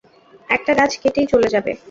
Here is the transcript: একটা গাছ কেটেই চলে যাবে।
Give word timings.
একটা 0.49 0.71
গাছ 0.73 0.91
কেটেই 1.01 1.27
চলে 1.31 1.47
যাবে। 1.47 1.71